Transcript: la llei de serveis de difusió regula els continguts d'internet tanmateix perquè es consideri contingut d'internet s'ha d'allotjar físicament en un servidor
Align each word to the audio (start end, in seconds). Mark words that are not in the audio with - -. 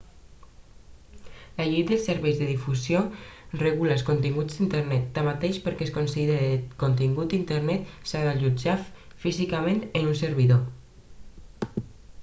la 1.59 1.65
llei 1.71 1.83
de 1.91 1.97
serveis 2.05 2.39
de 2.39 2.47
difusió 2.51 3.03
regula 3.63 3.97
els 3.97 4.05
continguts 4.07 4.55
d'internet 4.61 5.05
tanmateix 5.19 5.61
perquè 5.67 5.87
es 5.89 5.93
consideri 5.99 6.49
contingut 6.85 7.31
d'internet 7.37 7.95
s'ha 8.13 8.25
d'allotjar 8.31 8.77
físicament 9.27 9.85
en 10.01 10.11
un 10.15 10.21
servidor 10.25 11.81